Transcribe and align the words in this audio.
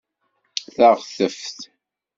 Taɣteft 0.75 1.47